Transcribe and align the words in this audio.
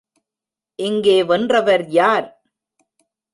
இங்கே 0.79 1.23
வென்றவர் 1.23 1.85
யார்? 1.89 2.27